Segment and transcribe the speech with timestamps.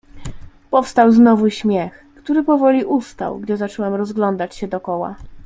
[0.71, 5.15] "Powstał znowu śmiech, który powoli ustał, gdy zacząłem rozglądać się dokoła."